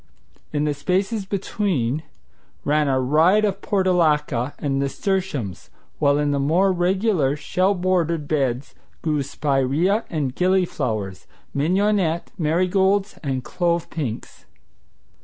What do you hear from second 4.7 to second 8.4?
nasturtiums, while in the more regular, shell bordered